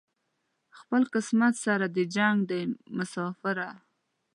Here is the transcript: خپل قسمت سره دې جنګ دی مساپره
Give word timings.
خپل 0.79 1.01
قسمت 1.13 1.53
سره 1.65 1.85
دې 1.95 2.03
جنګ 2.15 2.37
دی 2.49 2.61
مساپره 2.97 3.69